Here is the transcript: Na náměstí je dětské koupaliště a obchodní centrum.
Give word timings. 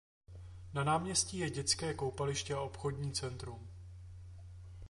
Na 0.73 0.83
náměstí 0.83 1.37
je 1.39 1.49
dětské 1.49 1.93
koupaliště 1.93 2.53
a 2.53 2.59
obchodní 2.61 3.11
centrum. 3.13 3.67